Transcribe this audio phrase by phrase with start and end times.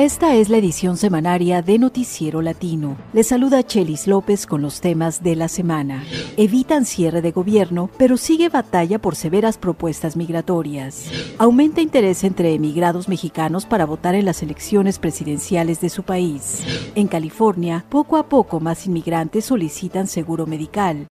[0.00, 2.96] Esta es la edición semanaria de Noticiero Latino.
[3.12, 6.06] Le saluda Chelis López con los temas de la semana.
[6.38, 11.10] Evitan cierre de gobierno, pero sigue batalla por severas propuestas migratorias.
[11.36, 16.64] Aumenta interés entre emigrados mexicanos para votar en las elecciones presidenciales de su país.
[16.94, 21.08] En California, poco a poco más inmigrantes solicitan seguro medical.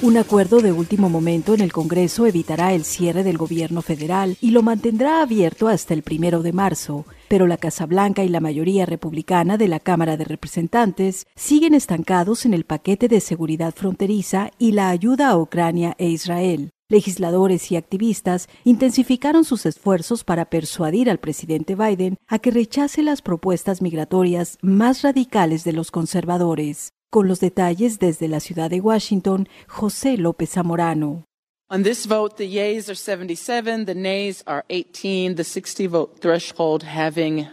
[0.00, 4.52] Un acuerdo de último momento en el Congreso evitará el cierre del gobierno federal y
[4.52, 8.86] lo mantendrá abierto hasta el primero de marzo, pero la Casa Blanca y la mayoría
[8.86, 14.70] republicana de la Cámara de Representantes siguen estancados en el paquete de seguridad fronteriza y
[14.70, 16.70] la ayuda a Ucrania e Israel.
[16.88, 23.20] Legisladores y activistas intensificaron sus esfuerzos para persuadir al presidente Biden a que rechace las
[23.20, 26.92] propuestas migratorias más radicales de los conservadores.
[27.10, 31.24] Con los detalles desde la ciudad de Washington, José López Zamorano.
[31.70, 36.82] On this vote, the yeas are 77, the nays are 18, the 60 vote threshold
[36.82, 37.46] having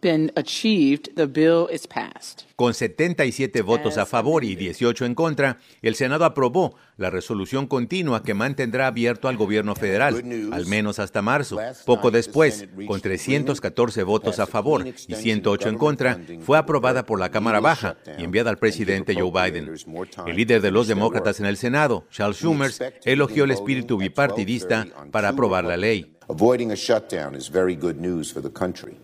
[0.00, 2.44] been achieved, the bill is passed.
[2.56, 8.22] Con 77 votos a favor y 18 en contra, el Senado aprobó la resolución continua
[8.22, 11.58] que mantendrá abierto al gobierno federal, al menos hasta marzo.
[11.86, 17.30] Poco después, con 314 votos a favor y 108 en contra, fue aprobada por la
[17.30, 19.74] Cámara Baja y enviada al presidente Joe Biden.
[20.26, 22.72] El líder de los demócratas en el Senado, Charles Schumer,
[23.04, 26.16] elogió el espíritu bipartidista para aprobar la ley.
[26.28, 28.96] Avoiding a shutdown is very good news for the country.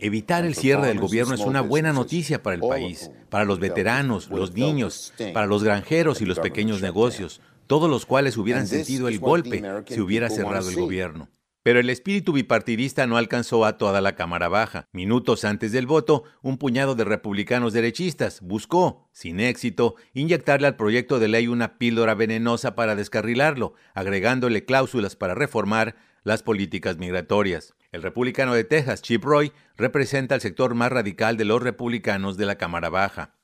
[0.00, 4.30] Evitar el cierre del gobierno es una buena noticia para el país, para los veteranos,
[4.30, 9.18] los niños, para los granjeros y los pequeños negocios, todos los cuales hubieran sentido el
[9.18, 11.28] golpe si hubiera cerrado el gobierno.
[11.62, 14.88] Pero el espíritu bipartidista no alcanzó a toda la Cámara Baja.
[14.92, 21.18] Minutos antes del voto, un puñado de republicanos derechistas buscó, sin éxito, inyectarle al proyecto
[21.18, 27.74] de ley una píldora venenosa para descarrilarlo, agregándole cláusulas para reformar las políticas migratorias.
[27.92, 32.46] El republicano de Texas, Chip Roy, representa el sector más radical de los republicanos de
[32.46, 33.34] la Cámara Baja.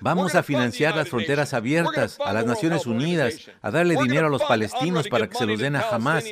[0.00, 4.42] Vamos a financiar las fronteras abiertas, a las Naciones Unidas, a darle dinero a los
[4.42, 6.24] palestinos para que se los den a Hamas,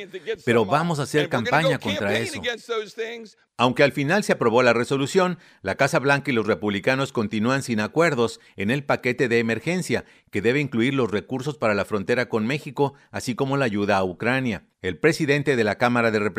[0.45, 2.39] pero vamos a hacer campaña contra eso.
[3.57, 7.79] Aunque al final se aprobó la resolución, la Casa Blanca y los republicanos continúan sin
[7.79, 12.45] acuerdos en el paquete de emergencia, que debe incluir los recursos para la frontera con
[12.45, 14.65] México, así como la ayuda a Ucrania.
[14.81, 16.34] El presidente de la Cámara de Representantes,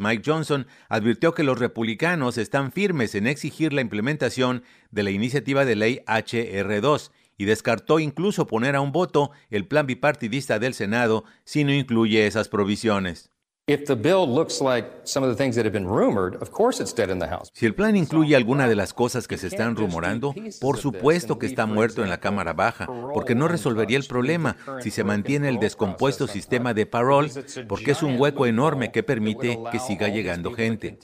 [0.00, 5.64] Mike Johnson, advirtió que los republicanos están firmes en exigir la implementación de la iniciativa
[5.64, 11.24] de ley HR2 y descartó incluso poner a un voto el plan bipartidista del Senado
[11.44, 13.30] si no incluye esas provisiones.
[17.52, 21.44] Si el plan incluye alguna de las cosas que se están rumorando, por supuesto que
[21.44, 25.58] está muerto en la Cámara Baja, porque no resolvería el problema si se mantiene el
[25.58, 27.30] descompuesto sistema de parole,
[27.68, 30.98] porque es un hueco enorme que permite que siga llegando gente.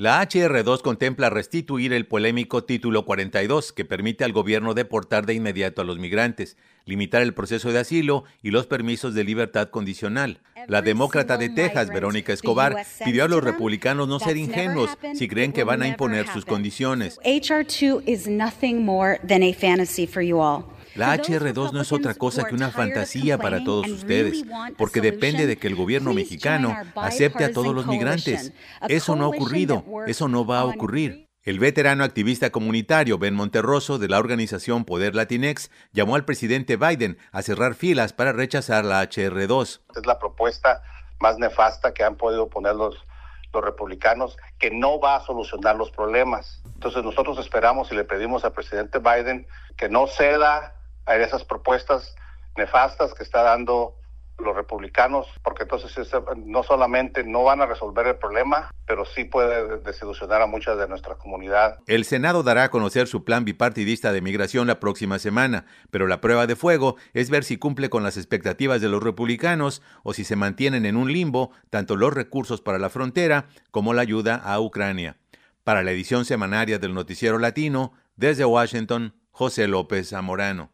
[0.00, 5.82] La HR2 contempla restituir el polémico Título 42, que permite al gobierno deportar de inmediato
[5.82, 6.56] a los migrantes,
[6.88, 10.40] limitar el proceso de asilo y los permisos de libertad condicional.
[10.66, 15.52] La demócrata de Texas, Verónica Escobar, pidió a los republicanos no ser ingenuos si creen
[15.52, 17.20] que van a imponer sus condiciones.
[17.24, 20.64] HR2 is nothing more than a fantasy for you all.
[20.94, 24.44] La HR2 no es otra cosa que una fantasía para todos ustedes,
[24.76, 28.52] porque depende de que el gobierno mexicano acepte a todos los migrantes.
[28.88, 31.27] Eso no ha ocurrido, eso no va a ocurrir.
[31.48, 37.16] El veterano activista comunitario Ben Monterroso de la organización Poder Latinex llamó al presidente Biden
[37.32, 39.80] a cerrar filas para rechazar la HR2.
[39.96, 40.82] Es la propuesta
[41.20, 43.02] más nefasta que han podido poner los,
[43.50, 46.60] los republicanos, que no va a solucionar los problemas.
[46.74, 49.46] Entonces nosotros esperamos y le pedimos al presidente Biden
[49.78, 50.74] que no ceda
[51.06, 52.14] a esas propuestas
[52.58, 53.94] nefastas que está dando
[54.38, 56.10] los republicanos, porque entonces
[56.44, 60.88] no solamente no van a resolver el problema, pero sí puede desilusionar a mucha de
[60.88, 61.78] nuestra comunidad.
[61.86, 66.20] El Senado dará a conocer su plan bipartidista de migración la próxima semana, pero la
[66.20, 70.24] prueba de fuego es ver si cumple con las expectativas de los republicanos o si
[70.24, 74.60] se mantienen en un limbo tanto los recursos para la frontera como la ayuda a
[74.60, 75.16] Ucrania.
[75.64, 80.70] Para la edición semanaria del Noticiero Latino, desde Washington, José López Zamorano.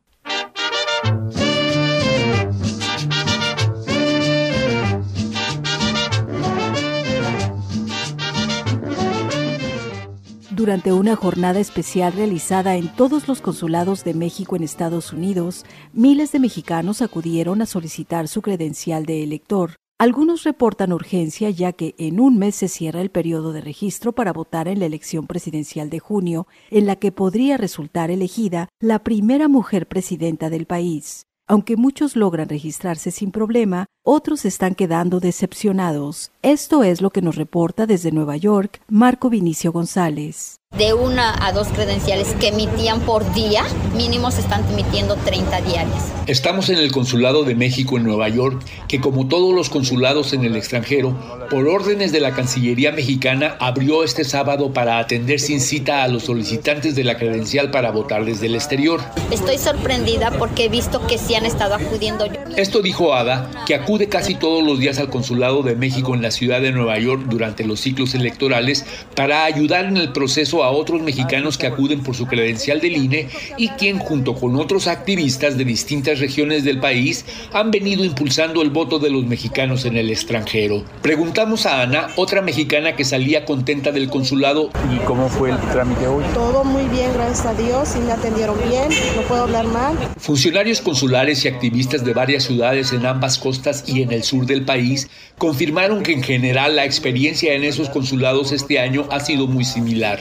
[10.55, 16.31] Durante una jornada especial realizada en todos los consulados de México en Estados Unidos, miles
[16.31, 19.73] de mexicanos acudieron a solicitar su credencial de elector.
[19.99, 24.33] Algunos reportan urgencia ya que en un mes se cierra el periodo de registro para
[24.33, 29.49] votar en la elección presidencial de junio, en la que podría resultar elegida la primera
[29.49, 31.27] mujer presidenta del país.
[31.47, 36.33] Aunque muchos logran registrarse sin problema, otros están quedando decepcionados.
[36.41, 41.53] Esto es lo que nos reporta desde Nueva York Marco Vinicio González de una a
[41.53, 43.65] dos credenciales que emitían por día,
[43.97, 46.13] mínimo se están emitiendo 30 diarias.
[46.27, 50.45] Estamos en el Consulado de México en Nueva York, que como todos los consulados en
[50.45, 51.17] el extranjero,
[51.51, 56.25] por órdenes de la Cancillería mexicana, abrió este sábado para atender sin cita a los
[56.25, 59.01] solicitantes de la credencial para votar desde el exterior.
[59.31, 62.27] Estoy sorprendida porque he visto que sí han estado acudiendo.
[62.57, 66.31] Esto dijo Ada, que acude casi todos los días al Consulado de México en la
[66.31, 68.85] ciudad de Nueva York durante los ciclos electorales
[69.15, 73.29] para ayudar en el proceso a otros mexicanos que acuden por su credencial del INE
[73.57, 78.71] y quien junto con otros activistas de distintas regiones del país han venido impulsando el
[78.71, 80.85] voto de los mexicanos en el extranjero.
[81.03, 84.71] Preguntamos a Ana, otra mexicana que salía contenta del consulado.
[84.95, 86.25] ¿Y cómo fue el trámite hoy?
[86.35, 89.97] Todo muy bien, gracias a Dios, y me atendieron bien, no puedo hablar mal.
[90.19, 94.65] Funcionarios consulares y activistas de varias ciudades en ambas costas y en el sur del
[94.65, 95.09] país
[95.39, 100.21] confirmaron que en general la experiencia en esos consulados este año ha sido muy similar.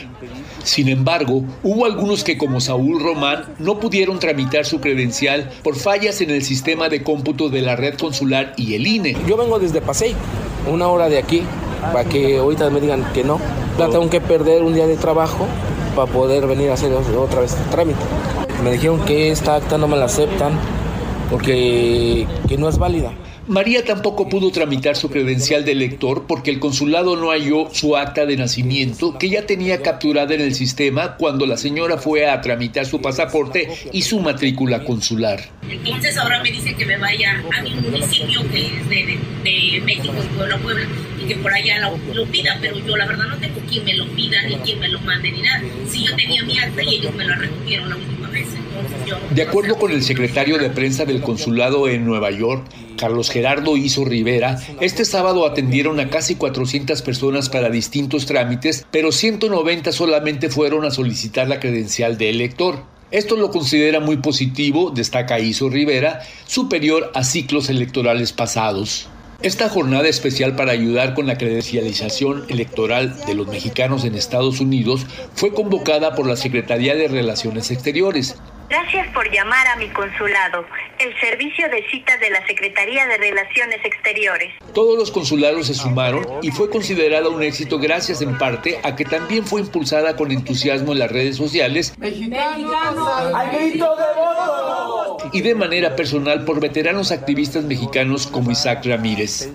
[0.63, 6.21] Sin embargo, hubo algunos que como Saúl Román no pudieron tramitar su credencial por fallas
[6.21, 9.18] en el sistema de cómputo de la red consular y el INE.
[9.27, 10.15] Yo vengo desde Pasey,
[10.71, 11.44] una hora de aquí,
[11.92, 13.39] para que ahorita me digan que no.
[13.77, 15.48] Tengo que perder un día de trabajo
[15.95, 18.00] para poder venir a hacer otra vez el trámite.
[18.63, 20.57] Me dijeron que esta acta no me la aceptan
[21.30, 23.12] porque que no es válida.
[23.48, 28.25] María tampoco pudo tramitar su credencial de elector porque el consulado no halló su acta
[28.25, 32.86] de nacimiento que ya tenía capturada en el sistema cuando la señora fue a tramitar
[32.86, 35.42] su pasaporte y su matrícula consular.
[35.69, 40.13] Entonces ahora me dice que me vaya a mi municipio que es de, de, México,
[40.38, 40.88] Puebla, Puebla,
[41.22, 41.80] y que por allá
[42.13, 44.88] lo, pida, pero yo la verdad no tengo quien me lo pida ni quien me
[44.88, 45.62] lo mande ni nada.
[45.90, 48.22] Si yo tenía mi acta y ellos me la recogieron la.
[49.31, 52.65] De acuerdo con el secretario de prensa del consulado en Nueva York,
[52.97, 59.12] Carlos Gerardo Iso Rivera, este sábado atendieron a casi 400 personas para distintos trámites, pero
[59.12, 62.83] 190 solamente fueron a solicitar la credencial de elector.
[63.12, 69.07] Esto lo considera muy positivo, destaca Iso Rivera, superior a ciclos electorales pasados.
[69.41, 75.06] Esta jornada especial para ayudar con la credencialización electoral de los mexicanos en Estados Unidos
[75.35, 78.38] fue convocada por la Secretaría de Relaciones Exteriores.
[78.69, 80.65] Gracias por llamar a mi consulado,
[80.97, 84.51] el servicio de citas de la Secretaría de Relaciones Exteriores.
[84.74, 89.06] Todos los consulados se sumaron y fue considerada un éxito gracias en parte a que
[89.06, 91.94] también fue impulsada con entusiasmo en las redes sociales
[95.33, 99.50] y de manera personal por veteranos activistas mexicanos como Isaac Ramírez.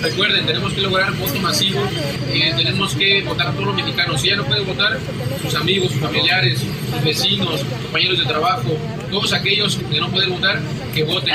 [0.00, 1.80] Recuerden, tenemos que lograr voto masivo,
[2.32, 4.20] eh, tenemos que votar a todos los mexicanos.
[4.20, 4.98] Si ya no pueden votar,
[5.42, 8.68] sus amigos, sus familiares, sus vecinos, compañeros de trabajo,
[9.10, 10.60] todos aquellos que no pueden votar,
[10.92, 11.34] que voten.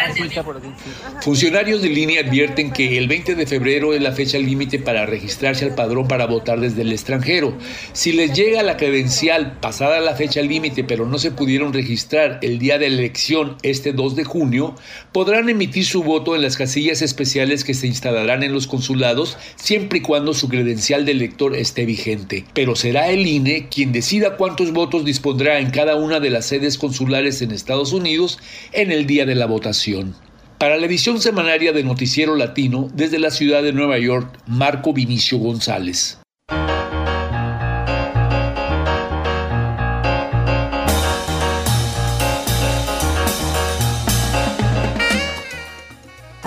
[1.21, 5.65] Funcionarios de línea advierten que el 20 de febrero es la fecha límite para registrarse
[5.65, 7.57] al padrón para votar desde el extranjero.
[7.93, 12.59] Si les llega la credencial pasada la fecha límite, pero no se pudieron registrar el
[12.59, 14.75] día de la elección este 2 de junio,
[15.11, 19.99] podrán emitir su voto en las casillas especiales que se instalarán en los consulados siempre
[19.99, 22.45] y cuando su credencial de elector esté vigente.
[22.53, 26.77] Pero será el INE quien decida cuántos votos dispondrá en cada una de las sedes
[26.77, 28.37] consulares en Estados Unidos
[28.71, 30.13] en el día de la votación.
[30.59, 35.39] Para la edición semanaria de Noticiero Latino, desde la ciudad de Nueva York, Marco Vinicio
[35.39, 36.18] González.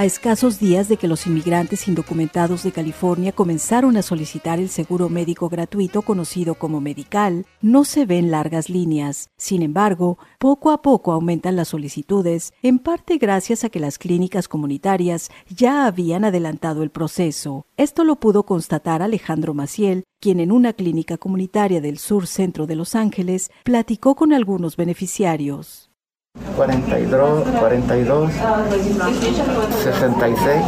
[0.03, 5.09] A escasos días de que los inmigrantes indocumentados de California comenzaron a solicitar el seguro
[5.09, 9.31] médico gratuito conocido como Medical, no se ven largas líneas.
[9.37, 14.49] Sin embargo, poco a poco aumentan las solicitudes, en parte gracias a que las clínicas
[14.49, 17.67] comunitarias ya habían adelantado el proceso.
[17.77, 22.75] Esto lo pudo constatar Alejandro Maciel, quien en una clínica comunitaria del sur centro de
[22.75, 25.92] Los Ángeles platicó con algunos beneficiarios.
[26.57, 28.31] 42, 42,
[29.83, 30.63] 66.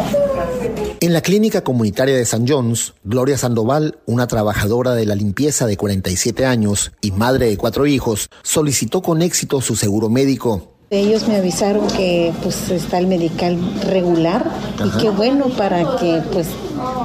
[1.00, 5.76] En la clínica comunitaria de San John's, Gloria Sandoval, una trabajadora de la limpieza de
[5.76, 10.70] 47 años y madre de cuatro hijos, solicitó con éxito su seguro médico.
[10.90, 14.44] Ellos me avisaron que pues está el medical regular
[14.84, 16.48] y qué bueno para que pues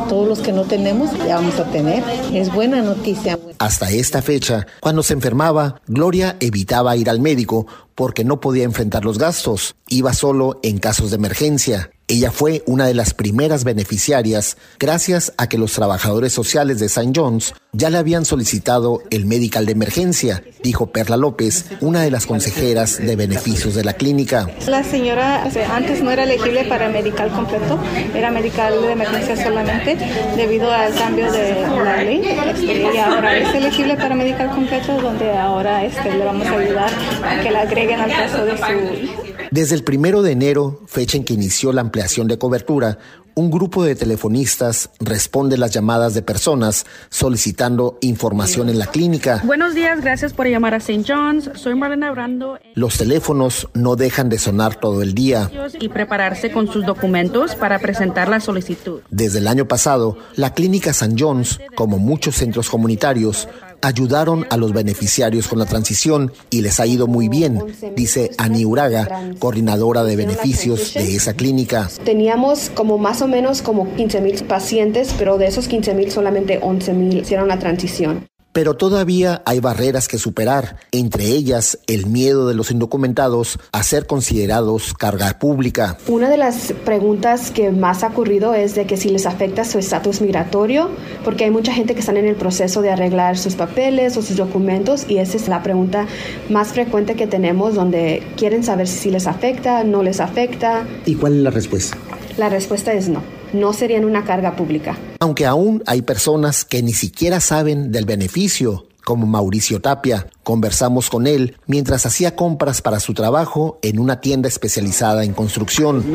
[0.07, 2.03] todos los que no tenemos ya vamos a tener.
[2.33, 3.39] Es buena noticia.
[3.59, 9.03] Hasta esta fecha, cuando se enfermaba, Gloria evitaba ir al médico porque no podía enfrentar
[9.03, 9.75] los gastos.
[9.87, 11.91] Iba solo en casos de emergencia.
[12.11, 17.11] Ella fue una de las primeras beneficiarias gracias a que los trabajadores sociales de St.
[17.15, 22.25] John's ya le habían solicitado el medical de emergencia, dijo Perla López, una de las
[22.25, 24.49] consejeras de beneficios de la clínica.
[24.65, 27.79] La señora antes no era elegible para medical completo,
[28.15, 29.95] era medical de emergencia solamente
[30.35, 35.37] debido al cambio de la ley este, y ahora es elegible para medical completo donde
[35.37, 36.89] ahora este, le vamos a ayudar
[37.23, 41.23] a que la agreguen al caso de su Desde el primero de enero, fecha en
[41.23, 42.99] que inició la ampliación de cobertura,
[43.35, 49.41] un grupo de telefonistas responde las llamadas de personas solicitando información en la clínica.
[49.45, 51.05] Buenos días, gracias por llamar a St.
[51.07, 51.49] John's.
[51.55, 52.59] Soy Marlena Brando.
[52.75, 55.49] Los teléfonos no dejan de sonar todo el día.
[55.79, 59.01] Y prepararse con sus documentos para presentar la solicitud.
[59.09, 61.15] Desde el año pasado, la clínica St.
[61.17, 63.47] John's, como muchos centros comunitarios,
[63.81, 67.59] ayudaron a los beneficiarios con la transición y les ha ido muy bien,
[67.95, 69.07] dice Ani Uraga,
[69.39, 71.89] coordinadora de beneficios de esa clínica.
[72.03, 76.59] Teníamos como más o menos como 15 mil pacientes, pero de esos 15 mil solamente
[76.61, 78.27] 11 mil hicieron la transición.
[78.59, 84.05] Pero todavía hay barreras que superar, entre ellas el miedo de los indocumentados a ser
[84.05, 85.97] considerados carga pública.
[86.09, 89.79] Una de las preguntas que más ha ocurrido es de que si les afecta su
[89.79, 90.89] estatus migratorio,
[91.23, 94.35] porque hay mucha gente que está en el proceso de arreglar sus papeles o sus
[94.35, 96.05] documentos y esa es la pregunta
[96.49, 100.85] más frecuente que tenemos donde quieren saber si les afecta, no les afecta.
[101.05, 101.97] ¿Y cuál es la respuesta?
[102.35, 104.97] La respuesta es no no serían una carga pública.
[105.19, 110.27] Aunque aún hay personas que ni siquiera saben del beneficio, como Mauricio Tapia.
[110.43, 116.05] Conversamos con él mientras hacía compras para su trabajo en una tienda especializada en construcción.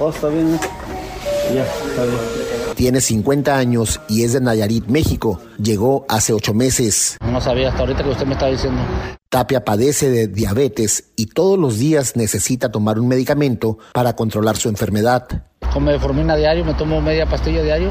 [0.00, 0.12] Oh,
[2.74, 5.40] Tiene 50 años y es de Nayarit, México.
[5.62, 7.16] Llegó hace ocho meses.
[7.30, 8.82] No sabía hasta ahorita que usted me está diciendo.
[9.28, 14.68] Tapia padece de diabetes y todos los días necesita tomar un medicamento para controlar su
[14.68, 15.26] enfermedad.
[15.74, 17.90] Como a diario, me tomo media pastilla diario.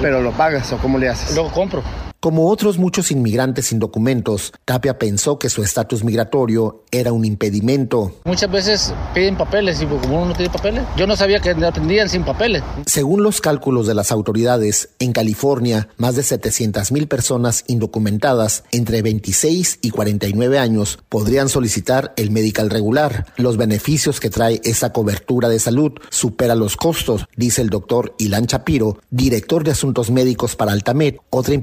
[0.00, 1.34] ¿Pero lo pagas o cómo le haces?
[1.34, 1.82] Luego compro.
[2.20, 8.12] Como otros muchos inmigrantes sin documentos, Tapia pensó que su estatus migratorio era un impedimento.
[8.24, 12.08] Muchas veces piden papeles y como uno no tiene papeles, yo no sabía que atendían
[12.08, 12.64] sin papeles.
[12.86, 19.00] Según los cálculos de las autoridades, en California, más de 700 mil personas indocumentadas entre
[19.00, 23.26] 26 y 49 años podrían solicitar el medical regular.
[23.36, 28.46] Los beneficios que trae esa cobertura de salud supera los costos, dice el doctor Ilan
[28.46, 31.54] Chapiro, director de asuntos médicos para Altamed, otra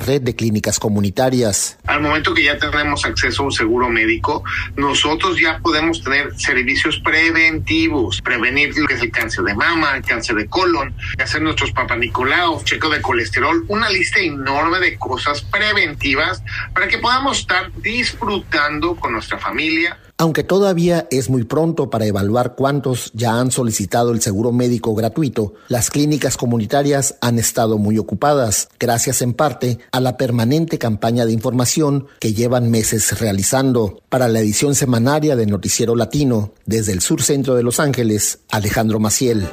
[0.00, 1.78] red de clínicas comunitarias.
[1.86, 4.44] Al momento que ya tenemos acceso a un seguro médico,
[4.76, 10.02] nosotros ya podemos tener servicios preventivos, prevenir lo que es el cáncer de mama, el
[10.02, 16.42] cáncer de colon, hacer nuestros papanicolaos, checo de colesterol, una lista enorme de cosas preventivas
[16.72, 22.54] para que podamos estar disfrutando con nuestra familia aunque todavía es muy pronto para evaluar
[22.54, 28.68] cuántos ya han solicitado el seguro médico gratuito, las clínicas comunitarias han estado muy ocupadas,
[28.78, 34.00] gracias en parte a la permanente campaña de información que llevan meses realizando.
[34.08, 38.98] Para la edición semanaria de Noticiero Latino, desde el sur centro de Los Ángeles, Alejandro
[39.00, 39.46] Maciel.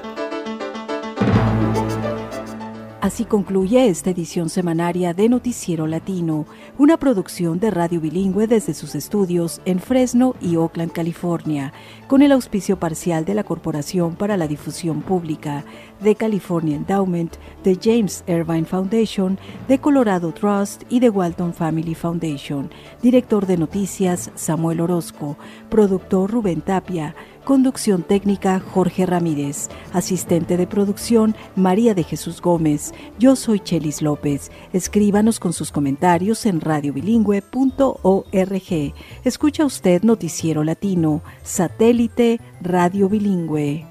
[3.04, 6.46] Así concluye esta edición semanaria de Noticiero Latino,
[6.78, 11.74] una producción de radio bilingüe desde sus estudios en Fresno y Oakland, California,
[12.08, 15.66] con el auspicio parcial de la Corporación para la Difusión Pública,
[16.00, 22.70] de California Endowment, de James Irvine Foundation, de Colorado Trust y de Walton Family Foundation.
[23.02, 25.36] Director de noticias Samuel Orozco,
[25.70, 29.70] productor Rubén Tapia, Conducción técnica Jorge Ramírez.
[29.92, 32.94] Asistente de producción María de Jesús Gómez.
[33.20, 34.50] Yo soy Chelis López.
[34.72, 38.94] Escríbanos con sus comentarios en radiobilingüe.org.
[39.26, 43.86] Escucha usted Noticiero Latino, satélite Radio Bilingüe.